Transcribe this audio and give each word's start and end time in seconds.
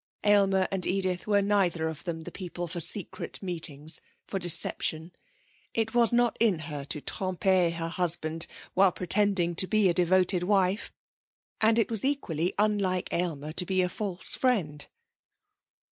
Aylmer 0.23 0.67
and 0.71 0.87
Edith 0.87 1.27
were 1.27 1.43
neither 1.43 1.87
of 1.87 2.05
them 2.05 2.21
the 2.23 2.31
people 2.31 2.67
for 2.67 2.81
secret 2.81 3.39
meetings, 3.43 4.01
for 4.25 4.39
deception. 4.39 5.11
It 5.75 5.93
was 5.93 6.11
not 6.11 6.35
in 6.39 6.57
her 6.57 6.83
to 6.85 7.01
tromper 7.01 7.71
her 7.73 7.87
husband 7.87 8.47
while 8.73 8.91
pretending 8.91 9.53
to 9.53 9.67
be 9.67 9.89
a 9.89 9.93
devoted 9.93 10.41
wife, 10.41 10.91
and 11.61 11.77
it 11.77 11.91
was 11.91 12.03
equally 12.03 12.51
unlike 12.57 13.13
Aylmer 13.13 13.51
to 13.53 13.63
be 13.63 13.83
a 13.83 13.89
false 13.89 14.33
friend. 14.33 14.87